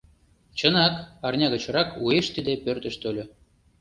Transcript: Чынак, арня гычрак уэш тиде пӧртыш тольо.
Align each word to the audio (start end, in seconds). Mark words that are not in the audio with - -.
Чынак, 0.57 0.95
арня 1.25 1.47
гычрак 1.53 1.89
уэш 2.03 2.25
тиде 2.35 2.53
пӧртыш 2.63 2.95
тольо. 3.01 3.23